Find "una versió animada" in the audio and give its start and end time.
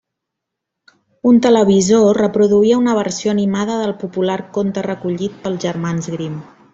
2.85-3.75